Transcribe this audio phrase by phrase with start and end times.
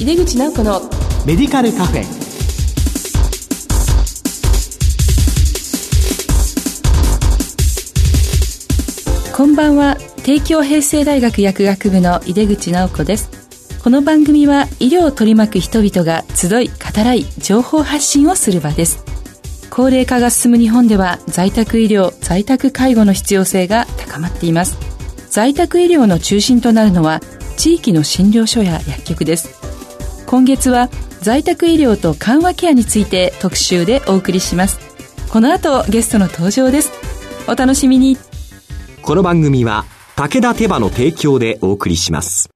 [0.00, 0.80] 井出口直子の
[1.26, 2.04] メディカルカフェ。
[9.36, 9.98] こんばんは。
[10.24, 13.28] 帝京平成大学薬学部の井出口直子です。
[13.84, 16.74] この番組は医療を取り巻く人々が集い語
[17.04, 19.04] らい情報発信をする場です。
[19.68, 24.78] 高齢化が進む日本では在宅医療在宅介護の必要性が高まっています。
[25.28, 27.20] 在宅医療の中心となるのは
[27.58, 29.59] 地域の診療所や薬局です
[30.30, 30.88] 今月は
[31.22, 34.78] 在宅医療と緩和ケアについて特集でお送りします。
[35.28, 36.92] この後ゲストの登場です。
[37.48, 38.16] お楽しみに。
[39.02, 42.48] この番組は武田手羽の提供でお送りします。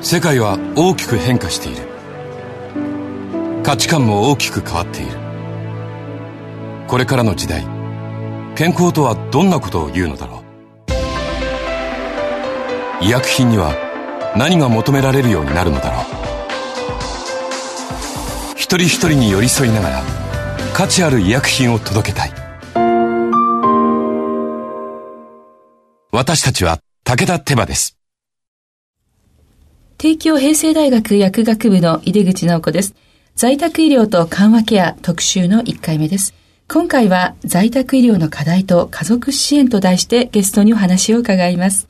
[0.00, 1.82] 世界は大きく変化している。
[3.62, 5.12] 価値観も大きく変わっている。
[6.88, 7.66] これからの時代
[8.54, 10.35] 健康とはどんなことを言うのだろう
[13.00, 13.74] 医薬品には
[14.36, 16.04] 何が求められるようになるのだろう
[18.54, 20.02] 一人一人に寄り添いながら
[20.74, 22.32] 価値ある医薬品を届けたい
[26.10, 27.96] 私たちは武田手羽です
[29.98, 32.94] 帝京平成大学薬学部の井出口直子です。
[33.34, 36.34] 在宅医療と緩和ケア特集の1回目です。
[36.68, 41.88] 今回は在宅医療の課題と家族支援と題してゲストにお話を伺います。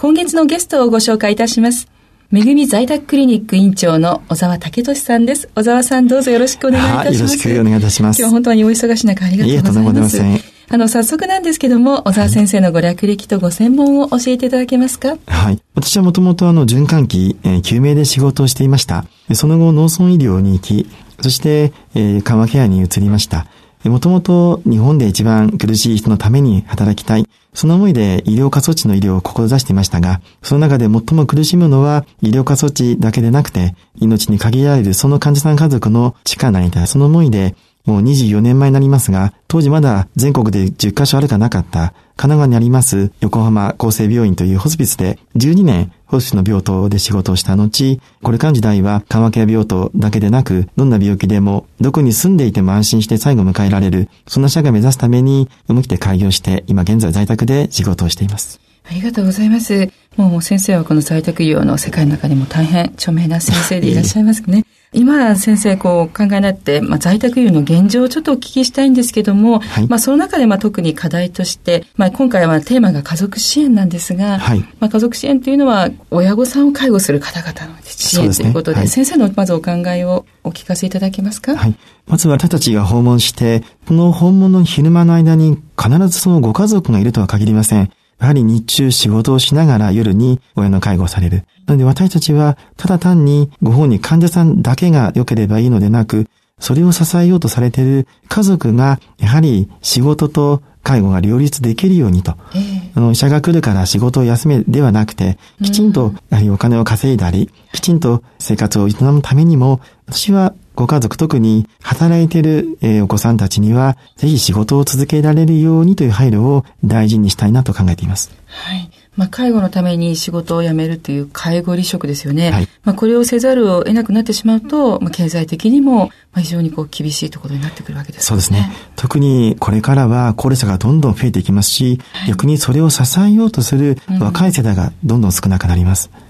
[0.00, 1.88] 今月のゲストをご紹介いたします。
[2.30, 5.50] めぐみ在宅クリニック院長の小沢武俊さんです。
[5.56, 7.18] 小沢さんどうぞよろしくお願いいたします。
[7.18, 8.20] よろしくお願いいたします。
[8.20, 10.16] 今日は本当にお忙しい中ありがとうございます。
[10.18, 10.40] いいません。
[10.68, 15.18] あの、早速なんですけども、小沢先生のご略歴とご専門を教えていただけますか？
[15.26, 15.60] はい。
[15.74, 19.04] 私はもともとあの、循環器、えー、救命で仕事をしていました。
[19.34, 20.86] その後、農村医療に行き、
[21.20, 23.48] そして、えー、緩和ケアに移りました。
[23.84, 27.28] もともと日本で一番苦しい人のために働きたい。
[27.54, 37.54] その思いで医療過疎地の医療を志していましたが、その中で最も苦しむのは医療過疎地だけでなくて、命に限られるその患者さん家族の力になりたいその思いで
[37.88, 58.60] もう24年前になりますが、当時まだ全国で10カ所あるかなかった神奈川にあります横浜厚生病院というホスピスで12年ホスピスの病棟で仕事をした後、これからの時代は緩和ケア病棟だけでなく、どんな病気でもどこに住んでいても安心して最後を迎えられる、そんな社会を目指すために思い切って開業して、今現在在宅で仕事をしています。
[58.84, 59.90] ありがとうございます。
[60.16, 64.66] もう先生はこの在宅医療の世界の中でも大変著名な先生でいらっしゃいますね。
[64.92, 81.54] 今、先生、こう、考えになって、まあ、在宅医療の現状をちょっとお聞きしたいんですけども、はい、まあ、その中で、まあ、特に課題として、まあ、今回はテーマが家族支援なんですが、はい、まあ、家族支援というのは、親御さんを介護する方々の支援ということで、でねはい、先生のまずお考えをお聞かせいただけますか？
[81.54, 81.74] はい。
[82.06, 87.90] まず私たちが訪問して、この訪問の昼間の間に必ずそのご家族がいるとは限りません。
[88.20, 91.44] やはり日中仕事をしながら夜に親の介護をされる。
[91.66, 96.26] なので私たちはただ単にご本人患者さんだけが良ければいいのでなく、
[96.58, 102.34] それを支えようとされている家族がやはり仕事と介護が両立できるようにと。
[102.54, 118.30] えー、あの、医者が来るから仕事を休めではなくて、きちんとやはりお金を稼いだり、きちんと生活を営むためにも、私はご家族、特に働いている、えー、お子さんたちには、ぜひ仕事を続けられるようにという配慮を大事にしたいなと考えています。
[118.46, 118.88] はい。
[119.16, 122.52] まあ、介護のために仕事を辞めるという介護離職ですよね。
[122.52, 128.26] はい、まあ、これをせざるを得なくなってしまうと、まあ、経済的にも、まあ、非常にこう厳しいところになってくるわけですね。
[128.26, 128.70] そうですね。
[128.94, 136.08] 特にこれからは高齢者がどんどん増えていきますし、はい、逆にそれを支えようとする若い世代がどんどん少なくなります。
[136.14, 136.20] うん、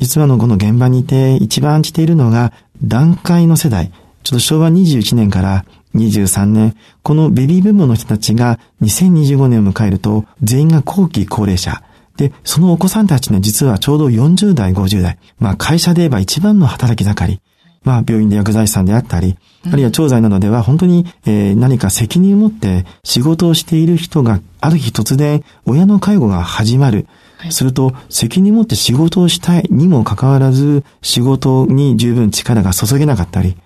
[0.00, 2.52] 実はのこの現場にいて一番しているのが
[2.84, 3.90] 段階の世代、
[4.22, 5.64] ちょっと昭和21年から
[5.94, 11.82] 23年、このベビーブームの人たちが2025年を迎えると、全員が後期高齢者。
[12.16, 15.18] で、そのお子さんたちね、実はちょうど40代、50代。
[15.38, 17.40] まあ会社で言えば一番の働き盛り。
[17.82, 27.06] まあ病院で薬剤師さんであったり、あるいは調剤などでは本当に、えー、何か責任を持って仕事をしている人がある日突然親の介護が始まる。
[27.50, 33.56] すると、責任持って仕事をしたいにもかかわらず、仕事に十分力が注げなかったり、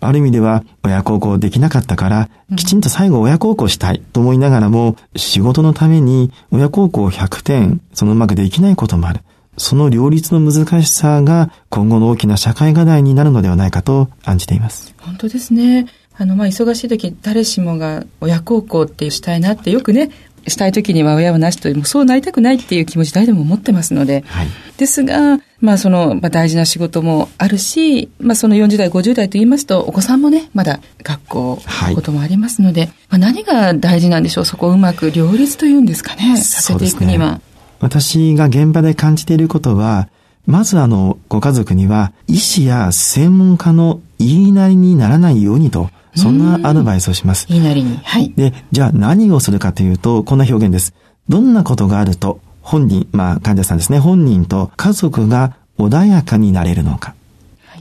[0.00, 9.20] ある意味では親孝行できなかったから、きちんと最後親孝行したいと思いながらも、仕事のために親孝行100点、そのうまくできないこともある。
[9.56, 14.94] その両立の難しさが今後の大きな社会課題になるのではないかと案じています。
[14.98, 15.86] 本当ですね。
[16.16, 20.10] あの、まあ、忙しい時、誰しもが親孝行ってしたいなってよくね、
[20.46, 37.40] したい時には親はなしと、もそうなりたくないっていう気持ち誰でも持ってますので、はい、ですが、まあその、まあ、大事な仕事もあるし、まあその40代、50代と言いますと、お子さんもね、まだ学校、はい、こともありますので、まあ何が大事なんでしょう、そこをうまく両立というんですかね、させていくには。
[37.80, 40.08] 私が現場で感じていることは、
[40.46, 47.46] まずあの、ご家族には、医師や専門家の言いなりにならないようにと、そんなアドバイスをします。
[47.48, 47.98] 言いなりに。
[48.02, 48.32] はい。
[48.36, 50.94] で、じゃあ何をするかというと、こんな表現です。
[51.28, 57.14] どんなことがあると、本人、まあ患者さんですね、本人と家族が穏やかになれるのか。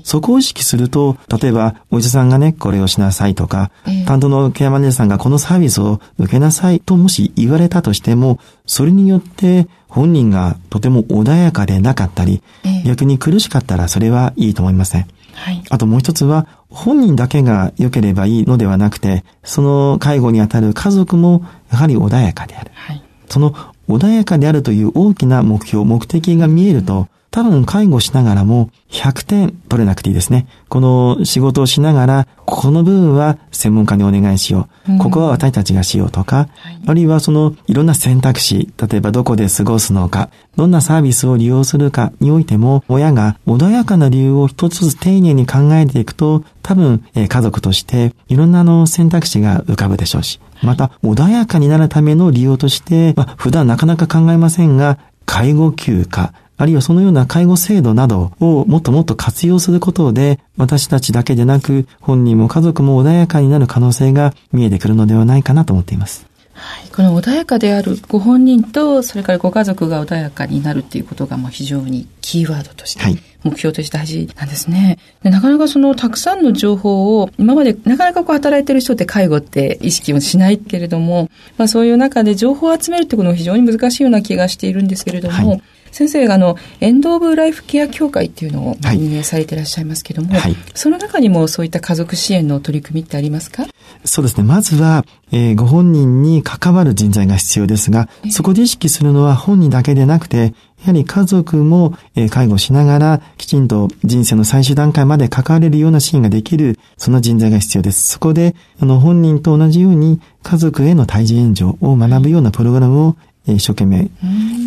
[0.03, 15.07] そこを意識すると、例えば、お医者さんがね、これをしなさいとか、えー、担当のケアマネージャーさんがこのサービスを受けなさいともし言われたとしても、それによって本人がとても穏やかでなかったり、えー、逆に苦しかったらそれはいいと思いません。
[15.33, 22.71] はい、あともう一つは、本人だけが良ければいいのではなくて、その介護にあたる家族もやはり穏やかである。
[22.73, 23.53] はい、その
[23.87, 30.47] 穏やかであるという大きな目標、目的が見えると、多分介護しながらも100点取れなくていいですね。
[30.67, 34.97] この仕事をしながら、この部分は専門家にお願いしよう。
[34.97, 36.49] ここは私たちがしようとか、
[36.87, 66.27] あるいはそのいろんな選択肢、例えばどこで過ごすのか、どんなサービスを利用するかにおいても、親が穏やかな理由を一つずつ丁寧に考えていくと、多分、え家族としていろんなの選択肢が浮かぶでしょうし、また穏やかになるための利用として、まあ、普段なかなか考えませんが、介護休暇、あるいはそのような介護制度などをもっともっと活用することで、私たちだけでなく、本人も家族も穏やかになる可能性が見えてくるのではないかなと思っています。
[66.53, 74.99] はい、この穏やかであるご本人と、それからご家族が穏やかになるっていうことがもう非常にキーワードとして、はい、目標として大事なんですね。
[75.23, 93.65] でなかなかそのたくさんの情報を、今までなかなかこう働いてる人って介護って意識をしないけれども、まあそういう中で情報を集めるってことも非常に難しいような気がしているんですけれども、はい先生があのエンド・オブ・ライフ・ケア協会っていうのを運営されていらっしゃいますけども、はい、その中にもそういった家族支援の取り組みってありますか？
[94.05, 94.43] そうですね。
[94.43, 108.07] まずは、えー、ご本人に関わる人材が必要ですが、そこで意識するのは本人だけでなくて、やはり家族も、えー、介護しながら、きちんと人生の最終段階まで関われるような支援ができる、そんな人材が必要です。
[108.07, 114.09] そこで、あの、本人と同じように、家族への対峙援助を学ぶようなプログラムを一生懸命、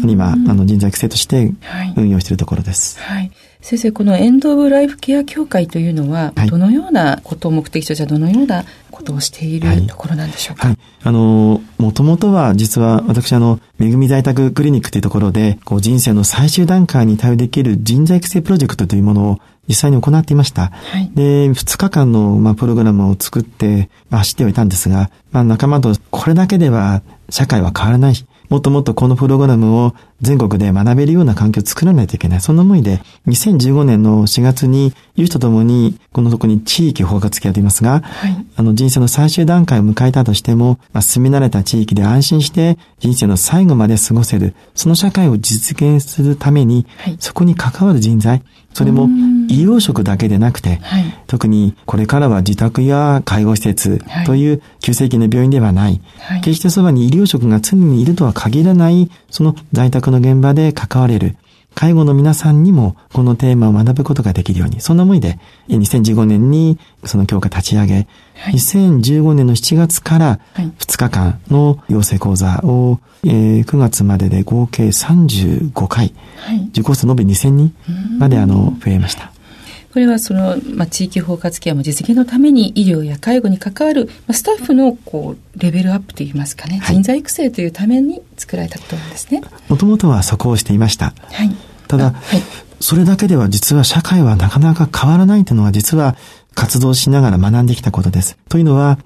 [0.06, 1.52] 今、あの、人材育成として
[1.96, 2.98] 運用しているところです。
[3.00, 3.30] はい。
[3.60, 19.38] 先生、このエンド・オブ・ライフ・ケア協会というのは、どのようなことを目的としては、どのようなことをしているところなんでしょうか、はい、はい、あの、もともとは、実は私、あの、めぐみ在宅クリニックというところで、こう、人生の最終段階に対応できる人材育成プロジェクトというものを
[19.68, 20.70] 実際に行っていました。
[20.72, 28.14] はい、で、2日間の、まあ、プログラムを作って、まあ、走ってはいたんですが、まあ、仲間とこれだけでは社会は変わらない。
[28.14, 32.40] し、もっともっとこのプログラムを全国で学べるような環境を作らないといけない。
[32.42, 48.42] そんな思いで、2015年の4月に、有志と共に、このとこに地域包括ケアと言いますが、はい、あの人生の最終段階を迎えたとしても、まあ、住み慣れた地域で安心して人生の最後まで過ごせる、その社会を実現するために、はい、そこに関わる人材、
[48.74, 49.08] それも
[49.52, 61.36] 医療職だけでなくて、はい、特にこれからは自宅や介護施設という急性期の病院ではない、はい、決してそばに医療職が常にいるとは限らない、その在宅の現場で関われる、
[61.74, 65.38] 介護の皆さんにもこのテーマを学ぶことができるように、そんな思いで
[65.68, 68.06] 2015年にその教科立ち上げ、
[68.36, 77.74] はい、2015年の7月から2日間の養成講座を、えー、9月までで合計35回、はい、受講数延べ2000人
[78.18, 79.31] まであの増えました。
[79.92, 89.42] これはその、まあ、地域包括ケアも実現のために医療や介護に関わる、まあ、スタッフのこうレベルアップといいますかね、はい、人材育成というために作られたことなんですね。
[89.68, 91.14] もともとはそこをしていました。
[91.30, 91.54] はい、
[91.88, 92.14] ただ、はい、
[92.80, 96.16] それだけでは実は社会はなかなか変わらないというのは実は
[96.54, 98.38] 活動しながら学んできたことです。
[98.48, 98.98] というのは、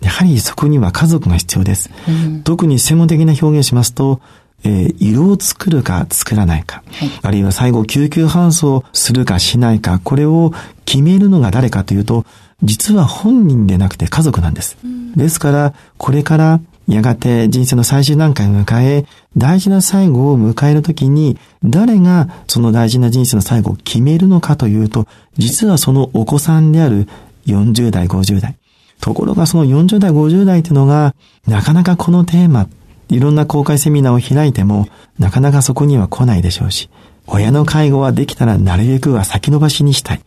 [0.00, 1.90] やはりそこには家族が必要です。
[2.08, 4.20] うん、特に専門的な表現をしますと、
[4.64, 10.52] えー、色を作るか作らないか、はい、あるいは最後救急搬送するかしないか、これを
[10.84, 12.24] 決めるのが誰かというと、
[12.62, 14.76] 実は本人でなくて家族なんです。
[14.84, 25.06] うん、ですから、これからやがて人生の最終段階を迎え、大事な最後を迎えるときに、誰がその大事な人生の最後を決めるのかというと、
[25.38, 27.08] 実はそのお子さんである
[27.46, 28.56] 40代、50代。
[29.00, 31.14] ところがその40代、50代というのが、
[31.46, 32.68] なかなかこのテーマ
[33.10, 34.88] いろんな公開セミナーを開いても、
[35.18, 36.88] なかなかそこには来ないでしょうし、
[37.26, 40.22] 親の介護はできたらなるべくは先延ばしにしたい。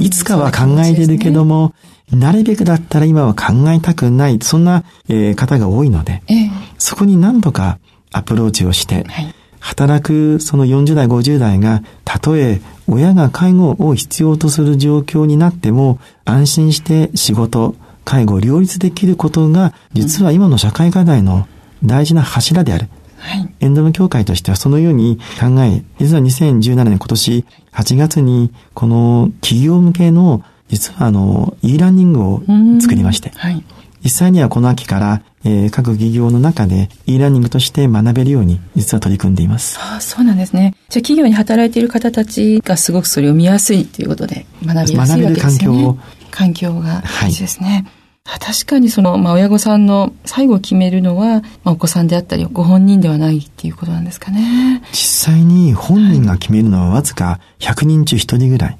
[0.00, 1.74] いつかは考えてるけども、
[2.10, 7.78] ね、なるべくだったら今は考えたくない、そんな、えー、方が多いので、えー、そこに何とか
[8.12, 17.74] アプローチをして、はい、働くその40代、50代が、たとえ親が介護を必要とする状況になっても、安心して仕事、
[18.04, 21.48] 介護を両立できることが、実は今の社会課題の
[21.84, 22.88] 大事な柱である。
[23.18, 32.42] はい、エンドム協会としてはそのように考え、実は2017年今年8月にこの企業向けの実はあの e ラーニングを
[32.80, 33.64] 作りまして、はい、
[34.02, 39.78] 実際にはこの秋から、えー、各企業の中で e ラーニングとして学べるように実は取り組んでいます。
[39.80, 40.74] ああそうなんですね。
[40.88, 45.22] じゃあ企業に働いている方たちがすごくそれを見やすいということで学びやすいわけですね。
[45.22, 45.98] 学べる環境を。
[46.30, 47.68] 環境が大事ですね。
[47.68, 47.95] はい
[48.40, 54.82] 確かにその、まあ、親御さんの最後決めるのは、まあ、お子さんであったり、ご本人ではないっていうことなんですかね。
[54.90, 58.78] 実際に本人が決めるのはわずか100人中1人ぐらい。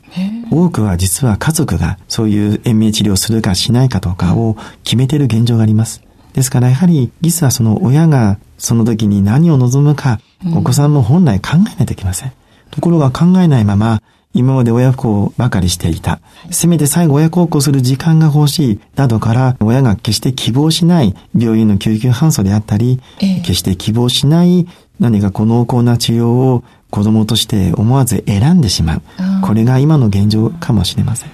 [0.51, 6.03] 多くは実は家族がそういう延命治療をするかしないかとかを決めている現状があります。
[6.35, 10.21] ですからやはり、実はその親がその時に何を望むか、
[10.55, 12.33] お子さんも本来考えないといけません。
[12.71, 14.03] ところが考えないまま、
[14.37, 16.21] 今まで親不孝ばかりしていた。
[16.51, 18.81] せめて最後親孝行する時間が欲しい。
[18.95, 24.69] などから、親が決して希望しない病院の救急搬送であったり、え決して希望しない
[25.01, 29.03] 何かこの濃厚な治療を子供として思わず選んでしまう。
[29.43, 31.31] これが今の現状かもしれません。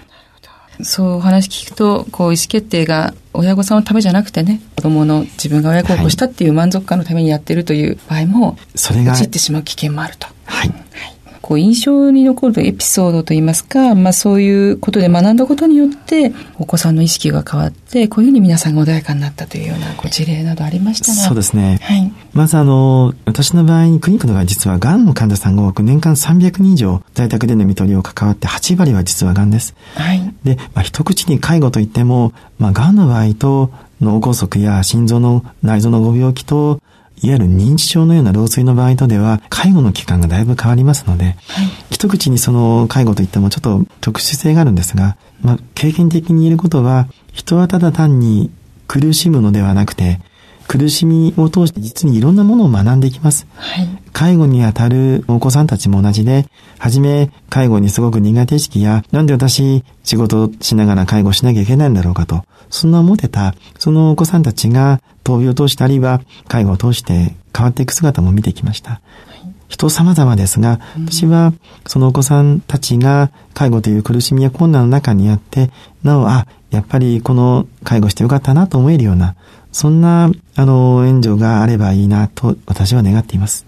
[0.82, 10.28] そうお話聞くと、こう意思決定が親御さんのためじゃなくてね、子供の自分が親孝行したっていう満足感のためにやってるという場合も、それが、陥ってしまう危険もあると。
[10.44, 10.68] はい。
[10.68, 21.14] はいこう印象に残るエピソードといいますか、まあそういうことで学んだことによって、お子さんの意識が変わって、こういうふうに皆さんが穏やかになったというようなご事例などありましたが。
[21.14, 21.80] そうですね。
[21.82, 22.12] はい。
[22.32, 29.74] まずあの、私の場合にクリニックの場合実は癌の患者さんが多く年間300人以上在宅での見取りを関わって8割は実は癌です。
[29.94, 30.34] はい。
[30.44, 36.80] で、まあ一口に介護といっても、まあ癌の場合と脳梗塞や心臓の内臓のご病気と
[37.22, 41.36] いわゆる認知症のような老衰の場合とでは、介護の期間がだいぶ変わりますので、はい、
[41.90, 48.50] 一口にその介護といってもちょっと特殊性があるんですが、まあ、経験的に言えることは、人はただ単に
[48.86, 50.20] 苦しむのではなくて、
[50.68, 53.46] 苦しみを通して実にいろんなものを学んでいきます。
[53.56, 56.46] はい、介護にあたるお子さんたちも同じで、
[56.78, 69.00] はじめ介護にすごく苦手意識や、なんで私仕事しながら介護しなきゃいけないんだろうかと、そんな思ってた、そのお子さんたちが闘病を通してあるいは介護を通して変わっていく姿も見てきました。
[69.68, 71.54] 人様々ですが、私は
[71.86, 75.70] そのお子さんたちが介護という苦しみや困難の中にあって、
[76.02, 79.34] なお、あ、やっぱりこの介護してよかったなと思えるような、
[79.72, 83.64] そんな、あの、援助があればいいなと私は願っています。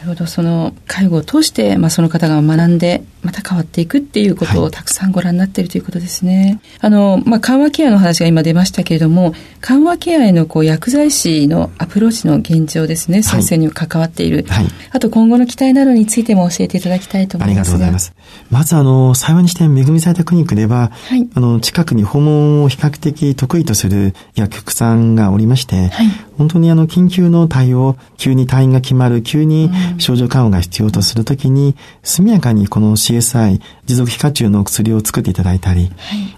[0.00, 6.60] るほどその介護を通して、まあ、その方が学んでまた変わっていくっていうことをたくさんご覧になっているということですね。
[6.62, 14.44] はい、あの、まあ、緩和ケアの話が今出ましたけれども、緩和ケアへのこう薬剤師のアプローチの現状ですね、先生に関わっている。
[14.48, 18.14] はい、あと今後の期待などについても教えていただきたいと思いますありがとうございます。
[18.50, 35.90] まずあの、幸いにして恵みされたクリニックでは、はい、あの、近くに訪問を比較的得意とする薬局さんがおりまして、はい、本当にあの、緊急の対応、急に退院が決まる、急に症状緩和が必要とするときに、速やかにこの CSI、持続皮下中の薬を作っていただいたり、はい、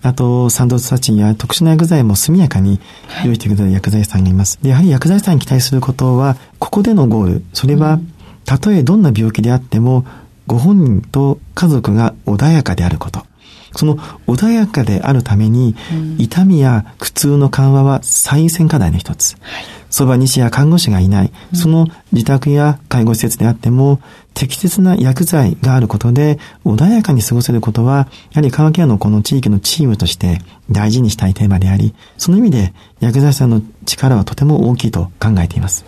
[0.02, 2.80] あと、サンドサチンや特殊な薬剤も速やかに
[3.24, 4.58] 用意してくれる薬剤師さんがいます。
[4.62, 7.98] で、やはり薬剤師さんに期待することは、ここでのゴール、それは、
[8.44, 10.06] たとえどんな病気であっても、
[10.46, 13.25] ご本人と家族が穏やかであること。
[13.76, 15.74] その穏やかであるために、
[16.18, 19.36] 痛みや苦痛の緩和は最優先課題の一つ。
[19.90, 24.00] そばに医や看護師がいない、その自宅や介護施設であっても、
[24.34, 35.86] 適切な薬剤があることで、穏やかに過ごせることは、やはり川ケアのこの地域のチームとして大事にしたいテーマであり、その意味で薬剤師さんの力はとても大きいと考えています。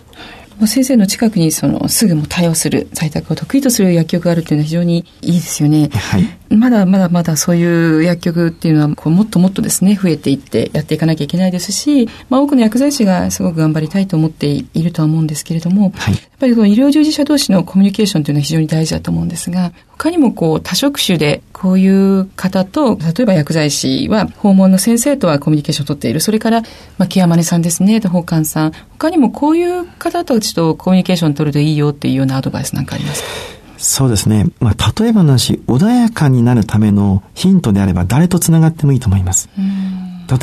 [0.65, 5.89] 先生の近くにそのすぐも対応する在宅を得意とする薬局があるというのは非常にいいですよね。
[5.93, 6.38] はい。
[6.55, 26.19] まだまだまだそういう薬局っていうのはこうもっともっとですね増えていってやっていかなきゃいけないですし、まあ、多くの薬剤師がすごく頑張りたいと思っているとは思うんですけれども、はい、やっぱりこの医療従事者同士のコミュニケーションというのは非常に大事だと思うんですが他にもこう多職種でこういう方と例えば薬剤師は訪問の先生とはコミュニケーションを取っている。
[26.19, 26.61] それから、
[26.97, 28.71] まあ、ケアマネさんですね法官さん。
[28.97, 33.58] 他にもこういう方たちとコミュニケーションを取るといいよっていうようなアドバイスなんかありますか？
[33.79, 34.45] そうですね。
[34.59, 39.49] まあ、例えばの話、穏やかになるためのヒントであれば誰と繋がってもいいと思います。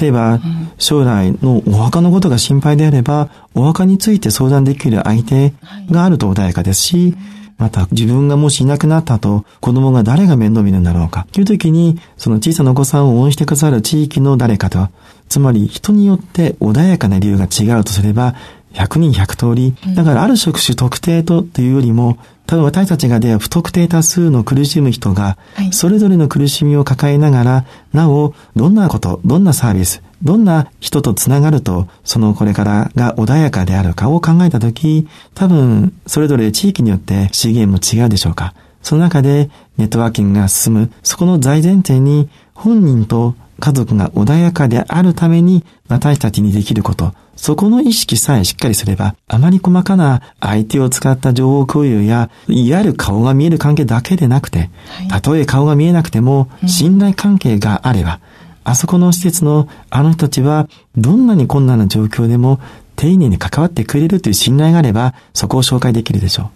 [0.00, 0.40] 例えば、
[0.78, 5.52] 将来のお墓のことが心配であれば、お墓について相談できる相手
[5.90, 7.14] があると穏やかですし、
[7.58, 14.88] また自分がもしいなくなったと子供が誰が面倒見るんだろうかという時にその小さなお子さんを応援してくださる地域の誰かと
[15.28, 18.34] つまり人によって穏やかな理由が違うとすれば
[18.76, 19.74] 100人100通り。
[19.94, 25.36] だからある職種特定とというよりも、多分私たちが出会う不特定多数の苦しむ人が、
[25.72, 38.54] それぞれの苦しみを抱えながら、なお、どんなこと、どんなサービス、どんな人とつながると、そのこれからが穏やかであるかを考えたとき、多分、それぞれ地域によって資源も違うでしょうか。
[38.82, 54.70] その中でネットワーキングが進む、そこの大前提に本人と家族が穏やかであるために私たちにできること、そこの意識さえしっかりすれば、あまり細かな相手を使った情報共有や、いわゆる顔が見える関係だけでなくて、
[55.08, 58.20] たとえ顔が見えなくても、信頼関係があれば、
[58.64, 62.58] あそこの施設のあの人たちは、どんなに困難な状況でも、
[62.96, 66.50] 丁寧に関わってくれるという信頼があれば、そこを紹介できるでしょ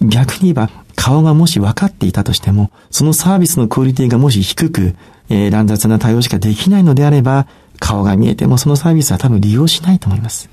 [0.00, 0.06] う。
[0.06, 4.96] 逆に言えば、顔がもし分かっていたとしても、そのサービスのクオリティがもし低く、
[5.28, 7.46] えー、乱雑な対応しかできないのであれば、
[7.82, 10.48] 顔が見えてもそのサービスは多分利用しないと思います。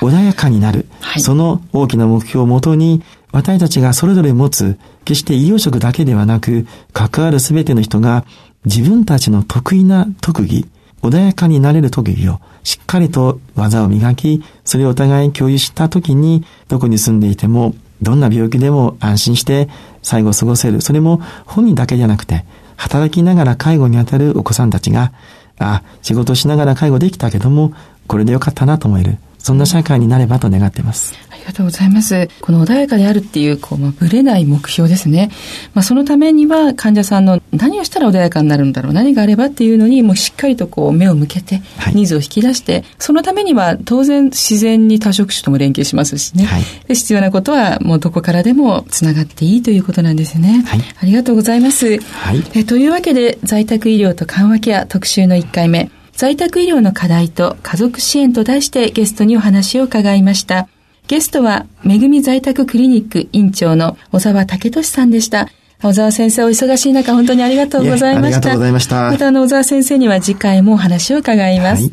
[0.00, 8.24] 穏やかになる、はい、その大きな目標をもとに、私たちがそれぞれ持つ、決して医療職だけではなく、関わるすべての人が
[8.64, 10.66] 自分たちの得意な特技、
[11.02, 19.68] 穏やかになれる特技をしっかりと技を磨き、それをお互い共有したときに、どこに住んでいても、どんな病気でも安心して
[20.02, 20.80] 最後を過ごせる。
[20.80, 22.44] それも本人だけじゃなくて、
[22.76, 25.12] 働きながら介護にあたるお子さんたちが、
[25.58, 27.72] あ、仕事しながら介護できたけども、
[28.06, 29.18] これでよかったなと思える。
[29.38, 31.14] そんな社会になればと願っています。
[31.30, 32.28] ありがとうございます。
[32.40, 35.30] この穏やかであるっていう、こう、まあ、ぶれない目標ですね。
[35.74, 41.62] まあ、そのためには患者さんの何をしたら穏やかになるんだろう、何があればっていうのに、もうしっかりとこう、目を向けて、
[41.94, 46.44] ニーズを引き出して、はい、そのためには当然自然に多職種とも連携しますしね。
[46.44, 50.64] はい、で必要なことはもうどこからでもつながっていいということなんですね。
[50.66, 52.00] はい、ありがとうございます。
[52.00, 55.90] はい、えというわけで、在宅医療と緩和ケア特集の1回目。
[56.12, 60.68] 在宅医療の課題と家族支援と題してゲストにお話を伺いました。
[61.08, 65.48] ゲストは、めぐみ在宅クリニック院長の小沢武俊さんでした。
[65.82, 68.36] 小沢先生、お忙しい中、本当にありがとうございました。
[68.36, 69.10] ありがとうございました。
[69.10, 71.82] また、あの、小沢先生には次回もお話を伺います。
[71.82, 71.92] はい、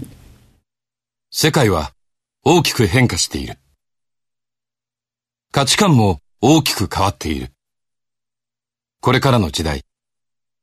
[1.32, 1.92] 世界は
[2.46, 3.58] 大きく変化している。
[5.52, 7.52] 価値観も大きく変わっている。
[9.02, 9.82] これからの時代、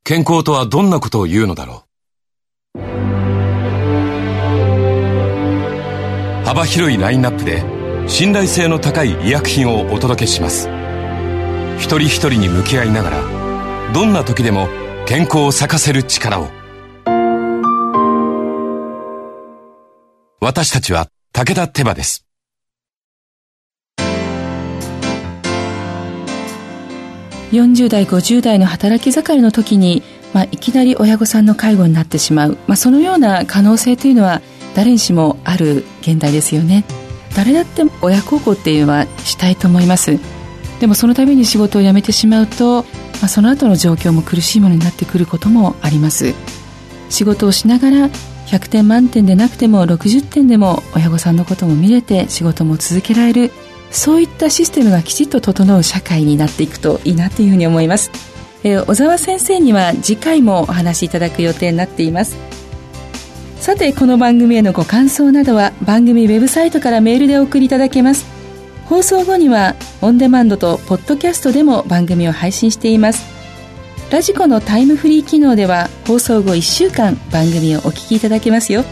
[0.05, 1.87] 健康とはどんなことを言うのだろう。
[6.45, 7.61] 幅広いラインナップで
[8.07, 10.69] 信頼性の高い医薬品をお届けします
[11.77, 14.67] 一人一人に向き合いながらどんな時でも
[15.05, 16.49] 健康を咲かせる力を。
[20.41, 22.25] 私たちは武田手羽です。
[27.51, 34.41] 40代50代の働き盛りの時に、まあ、いきなり親御さんの介護になってしまう、まあ、そのような可能性というのは
[34.75, 36.83] 誰にしもある現代ですよね。
[37.35, 40.19] 誰だって親孝行っていうのはしたいと思います。
[40.79, 42.87] でもそのために仕事を辞めてしまうと、ま
[43.23, 46.35] あ、その後の状況も苦しいものになってくることもあります。
[47.09, 48.09] 仕事をしながら
[48.47, 53.51] 100点満点でなくても60点でも親御さんのことも見れて仕事も続けられる
[53.91, 58.11] そういったシステムがきちっと整う社会になっていくといいなというふうに思います、
[58.63, 62.35] えー、小沢先生には次回もお話しいただく予定になっています。
[63.59, 68.36] さてこの番組へのご感想などは番組ウェブサイトからメールでお送りいただけます。
[68.89, 73.25] 放送後にはオンデマンドとポッドキャストでも番組を配信しています。
[74.09, 78.85] ラジコのタイムフリー機能では放送後1週間番組をお聞きいただけますよ。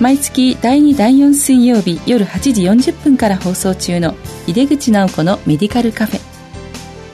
[0.00, 4.16] 毎月第2第4水曜日夜8時40分から放送中の
[4.48, 6.20] 井出口直子のメディカルカフェ。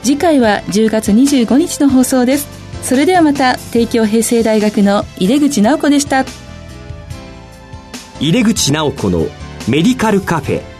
[0.03, 2.49] 次回は10月25日の放送です。
[2.83, 6.25] それではまた帝京平成大学の井出口直子でした。
[8.21, 9.27] 入口直子の
[9.69, 10.80] メディカルカフェ。